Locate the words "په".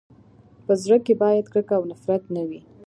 0.65-0.73